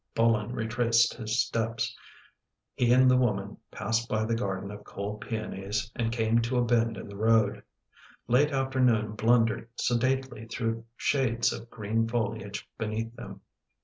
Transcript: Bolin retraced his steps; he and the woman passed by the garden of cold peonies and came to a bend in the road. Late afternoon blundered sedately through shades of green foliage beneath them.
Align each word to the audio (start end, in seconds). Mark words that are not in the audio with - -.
Bolin 0.15 0.51
retraced 0.55 1.13
his 1.13 1.39
steps; 1.45 1.95
he 2.73 2.91
and 2.91 3.07
the 3.07 3.17
woman 3.17 3.57
passed 3.69 4.09
by 4.09 4.25
the 4.25 4.33
garden 4.33 4.71
of 4.71 4.83
cold 4.83 5.21
peonies 5.21 5.91
and 5.95 6.11
came 6.11 6.39
to 6.41 6.57
a 6.57 6.65
bend 6.65 6.97
in 6.97 7.07
the 7.07 7.15
road. 7.15 7.61
Late 8.27 8.49
afternoon 8.51 9.11
blundered 9.13 9.69
sedately 9.75 10.47
through 10.47 10.85
shades 10.97 11.53
of 11.53 11.69
green 11.69 12.07
foliage 12.09 12.67
beneath 12.79 13.15
them. 13.15 13.41